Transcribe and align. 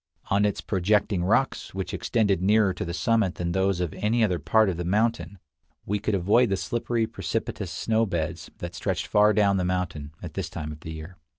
On 0.31 0.45
its 0.45 0.61
projecting 0.61 1.23
rocks, 1.23 1.75
which 1.75 1.93
extended 1.93 2.41
nearer 2.41 2.73
to 2.73 2.83
the 2.83 2.91
summit 2.91 3.35
than 3.35 3.51
those 3.51 3.79
of 3.79 3.93
any 3.93 4.23
other 4.23 4.39
part 4.39 4.67
of 4.67 4.77
the 4.77 4.83
mountain, 4.83 5.37
we 5.85 5.99
could 5.99 6.15
avoid 6.15 6.49
the 6.49 6.57
slippery, 6.57 7.05
precipitous 7.05 7.69
snow 7.69 8.07
beds 8.07 8.49
that 8.57 8.73
stretched 8.73 9.05
far 9.05 9.31
down 9.31 9.57
the 9.57 9.63
mountain 9.63 10.11
at 10.23 10.33
this 10.33 10.49
time 10.49 10.71
of 10.71 10.79
the 10.79 10.91
year. 10.91 11.17